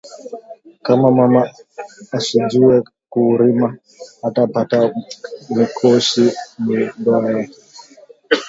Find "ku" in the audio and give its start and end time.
3.11-3.21